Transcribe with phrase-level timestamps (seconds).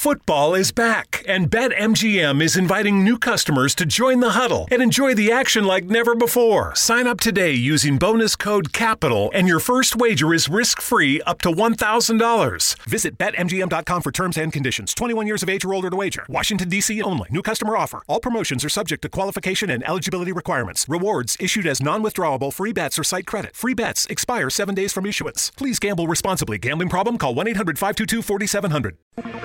[0.00, 5.12] Football is back, and BetMGM is inviting new customers to join the huddle and enjoy
[5.12, 6.74] the action like never before.
[6.74, 11.42] Sign up today using bonus code CAPITAL, and your first wager is risk free up
[11.42, 12.82] to $1,000.
[12.88, 14.94] Visit BetMGM.com for terms and conditions.
[14.94, 16.24] 21 years of age or older to wager.
[16.30, 17.02] Washington, D.C.
[17.02, 17.28] only.
[17.30, 18.02] New customer offer.
[18.08, 20.86] All promotions are subject to qualification and eligibility requirements.
[20.88, 23.54] Rewards issued as non withdrawable free bets or site credit.
[23.54, 25.50] Free bets expire seven days from issuance.
[25.58, 26.56] Please gamble responsibly.
[26.56, 27.18] Gambling problem?
[27.18, 29.39] Call 1 800 522 4700.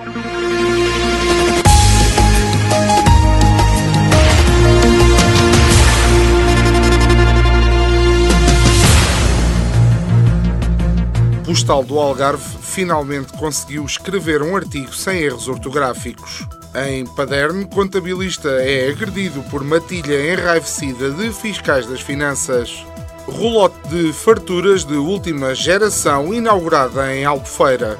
[11.55, 16.45] Postal do Algarve finalmente conseguiu escrever um artigo sem erros ortográficos.
[16.85, 22.85] Em Paderno, contabilista é agredido por matilha enraivecida de fiscais das finanças.
[23.25, 27.97] Rolote de farturas de última geração inaugurada em Albufeira.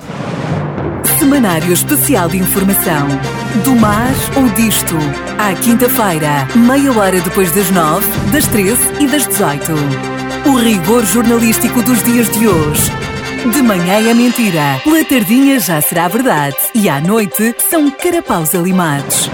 [1.17, 3.08] Semanário Especial de Informação.
[3.64, 4.95] Do mar ou disto.
[5.40, 9.72] À quinta-feira, meia hora depois das nove, das treze e das dezoito.
[10.45, 13.14] O rigor jornalístico dos dias de hoje.
[13.51, 19.29] De manhã é mentira, pela tardinha já será verdade e à noite são carapaus alimados.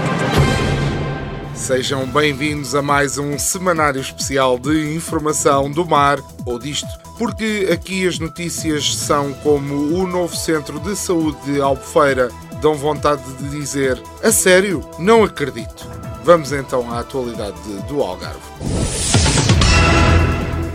[1.54, 8.06] Sejam bem-vindos a mais um semanário especial de informação do mar ou disto, porque aqui
[8.06, 12.28] as notícias são como o novo centro de saúde de Albufeira,
[12.60, 14.86] dão vontade de dizer: a sério?
[14.98, 15.88] Não acredito.
[16.22, 19.01] Vamos então à atualidade do Algarve.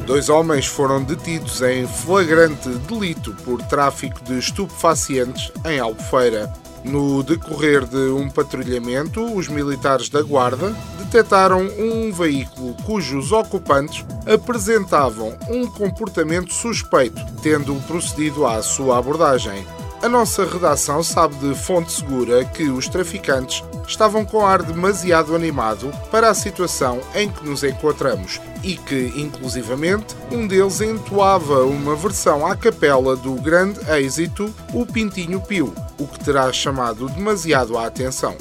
[0.08, 6.50] Dois homens foram detidos em flagrante delito por tráfico de estupefacientes em Albufeira.
[6.82, 15.38] No decorrer de um patrulhamento, os militares da Guarda detectaram um veículo cujos ocupantes apresentavam
[15.50, 19.68] um comportamento suspeito, tendo procedido à sua abordagem.
[20.02, 25.92] A nossa redação sabe de fonte segura que os traficantes estavam com ar demasiado animado
[26.12, 32.46] para a situação em que nos encontramos e que, inclusivamente, um deles entoava uma versão
[32.46, 38.36] à capela do grande êxito O Pintinho Pio, o que terá chamado demasiado a atenção.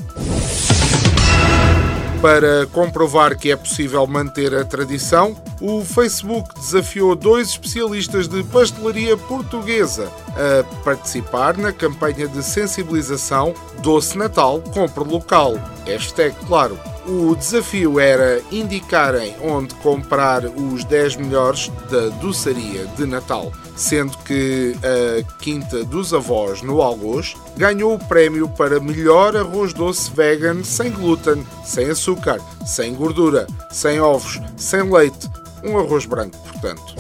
[2.20, 9.16] Para comprovar que é possível manter a tradição, o Facebook desafiou dois especialistas de pastelaria
[9.16, 15.54] portuguesa a participar na campanha de sensibilização Doce Natal Compre Local.
[15.86, 16.78] Hashtag, claro.
[17.06, 24.74] O desafio era indicarem onde comprar os 10 melhores da doçaria de Natal, sendo que
[24.82, 30.90] a Quinta dos Avós, no Algoz, ganhou o prémio para melhor arroz doce vegan sem
[30.90, 35.30] glúten, sem açúcar, sem gordura, sem ovos, sem leite.
[35.62, 36.94] Um arroz branco, portanto.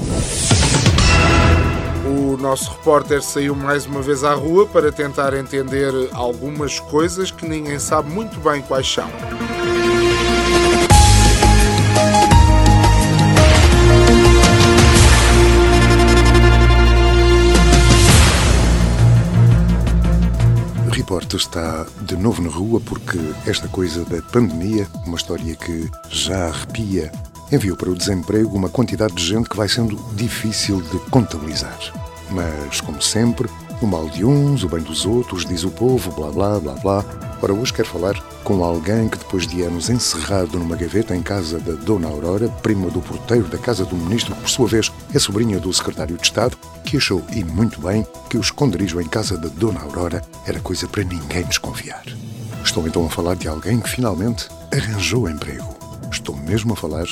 [2.06, 7.46] O nosso repórter saiu mais uma vez à rua para tentar entender algumas coisas que
[7.48, 9.10] ninguém sabe muito bem quais são.
[20.92, 26.48] Repórter está de novo na rua porque esta coisa da pandemia, uma história que já
[26.48, 27.12] arrepia,
[27.50, 31.78] enviou para o desemprego uma quantidade de gente que vai sendo difícil de contabilizar.
[32.30, 33.48] Mas, como sempre,
[33.80, 37.04] o mal de uns, o bem dos outros, diz o povo, blá blá blá blá.
[37.42, 41.58] Ora, hoje quero falar com alguém que, depois de anos encerrado numa gaveta em casa
[41.58, 45.18] da Dona Aurora, prima do porteiro da casa do ministro, que por sua vez é
[45.18, 49.36] sobrinha do secretário de Estado, que achou, e muito bem, que o esconderijo em casa
[49.36, 52.04] da Dona Aurora era coisa para ninguém desconfiar.
[52.64, 55.76] Estou então a falar de alguém que finalmente arranjou emprego.
[56.10, 57.06] Estou mesmo a falar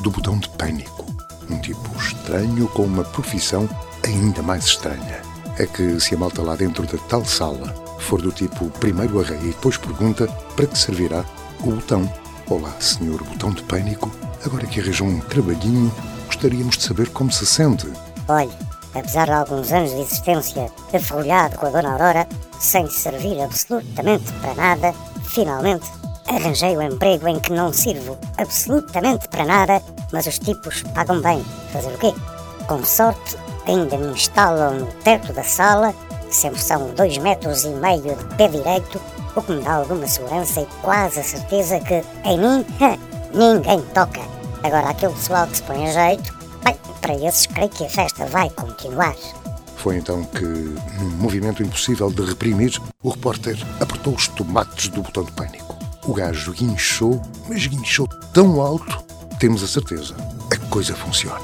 [0.00, 1.06] do botão de pânico.
[1.50, 3.68] Um tipo estranho com uma profissão
[4.04, 5.22] ainda mais estranha.
[5.58, 9.40] É que se a malta lá dentro da tal sala for do tipo primeiro arreia
[9.42, 11.24] e depois pergunta para que servirá
[11.60, 12.10] o botão.
[12.48, 14.10] Olá, senhor botão de pânico.
[14.44, 15.92] Agora que arranjou um trabalhinho,
[16.26, 17.88] gostaríamos de saber como se sente.
[18.28, 18.52] Olhe,
[18.94, 22.28] apesar de alguns anos de existência afolhado com a Dona Aurora,
[22.60, 24.94] sem servir absolutamente para nada,
[25.24, 25.97] finalmente
[26.28, 29.82] arranjei o um emprego em que não sirvo absolutamente para nada,
[30.12, 31.44] mas os tipos pagam bem.
[31.72, 32.14] Fazer o quê?
[32.66, 33.36] Com sorte,
[33.66, 35.94] ainda me instalam no teto da sala,
[36.30, 39.00] sempre são dois metros e meio de pé direito,
[39.34, 42.64] o que me dá alguma segurança e quase a certeza que em mim
[43.32, 44.20] ninguém toca.
[44.62, 48.26] Agora, aquele pessoal que se põe a jeito, bem, para esses creio que a festa
[48.26, 49.14] vai continuar.
[49.76, 55.22] Foi então que, num movimento impossível de reprimir, o repórter apertou os tomates do botão
[55.22, 55.67] de pânico.
[56.08, 59.04] O gajo guinchou, mas guinchou tão alto,
[59.38, 60.16] temos a certeza,
[60.50, 61.38] a coisa funciona.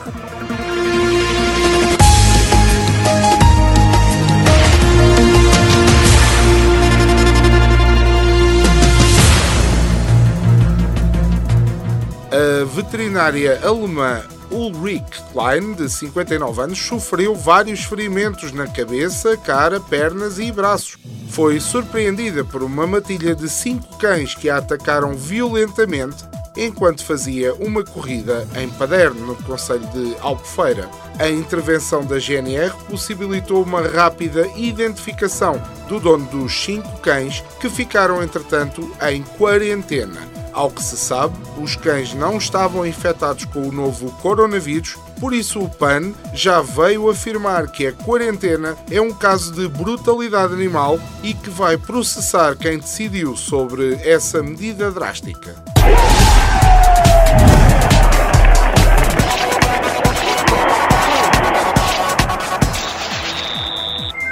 [12.33, 14.23] A veterinária alemã
[14.55, 20.97] Ulrich Klein, de 59 anos, sofreu vários ferimentos na cabeça, cara, pernas e braços.
[21.29, 26.25] Foi surpreendida por uma matilha de cinco cães que a atacaram violentamente
[26.57, 30.89] enquanto fazia uma corrida em Paderno, no Conselho de Albufeira.
[31.19, 38.23] A intervenção da GNR possibilitou uma rápida identificação do dono dos cinco cães que ficaram,
[38.23, 40.44] entretanto, em quarentena.
[40.55, 45.61] Ao que se sabe, os cães não estavam infectados com o novo coronavírus, por isso
[45.61, 51.35] o PAN já veio afirmar que a quarentena é um caso de brutalidade animal e
[51.35, 55.74] que vai processar quem decidiu sobre essa medida drástica.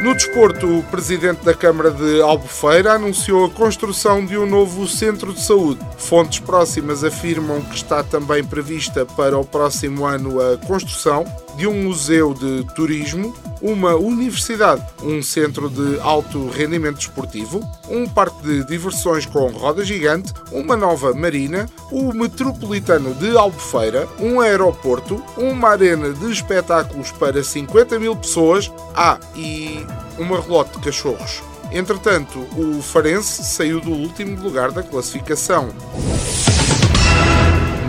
[0.03, 5.33] No desporto, o presidente da Câmara de Albufeira anunciou a construção de um novo centro
[5.33, 5.79] de saúde.
[5.97, 11.25] Fontes próximas afirmam que está também prevista para o próximo ano a construção
[11.57, 18.43] de um museu de turismo, uma universidade, um centro de alto rendimento esportivo, um parque
[18.43, 25.71] de diversões com roda gigante, uma nova marina, o metropolitano de Albufeira, um aeroporto, uma
[25.71, 29.87] arena de espetáculos para 50 mil pessoas, ah, e
[30.19, 31.43] uma relote de cachorros.
[31.71, 35.71] Entretanto, o Farense saiu do último lugar da classificação.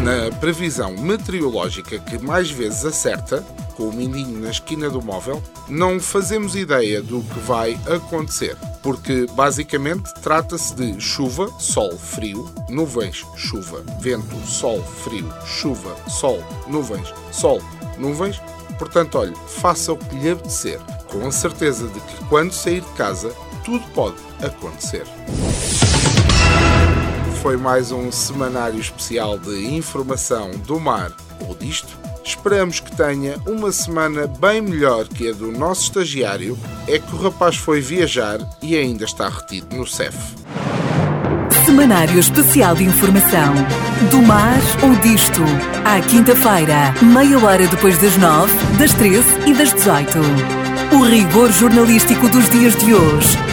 [0.04, 3.42] Na previsão meteorológica que mais vezes acerta,
[3.78, 9.26] com o mindinho na esquina do móvel, não fazemos ideia do que vai acontecer, porque
[9.32, 17.62] basicamente trata-se de chuva, sol, frio, nuvens, chuva, vento, sol, frio, chuva, sol, nuvens, sol,
[17.98, 18.42] nuvens.
[18.78, 22.92] Portanto, olhe, faça o que lhe apetecer, com a certeza de que quando sair de
[22.98, 23.34] casa,
[23.64, 25.06] tudo pode acontecer
[27.44, 31.12] foi mais um semanário especial de informação do mar
[31.46, 31.90] ou disto.
[32.24, 36.58] Esperamos que tenha uma semana bem melhor que a do nosso estagiário.
[36.88, 40.16] É que o rapaz foi viajar e ainda está retido no CEF.
[41.66, 43.54] Semanário Especial de Informação.
[44.10, 45.42] Do mar ou disto.
[45.84, 50.20] À quinta-feira, meia hora depois das nove, das treze e das dezoito.
[50.94, 53.53] O rigor jornalístico dos dias de hoje